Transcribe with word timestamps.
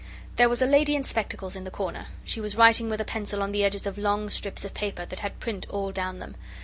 There 0.37 0.49
was 0.49 0.63
a 0.63 0.65
lady 0.65 0.95
in 0.95 1.03
spectacles 1.03 1.55
in 1.55 1.63
the 1.63 1.69
corner. 1.69 2.07
She 2.23 2.41
was 2.41 2.55
writing 2.55 2.89
with 2.89 2.99
a 2.99 3.05
pencil 3.05 3.43
on 3.43 3.51
the 3.51 3.63
edges 3.63 3.85
of 3.85 3.99
long 3.99 4.31
strips 4.31 4.65
of 4.65 4.73
paper 4.73 5.05
that 5.05 5.19
had 5.19 5.39
print 5.39 5.67
all 5.69 5.91
down 5.91 6.17
them. 6.17 6.33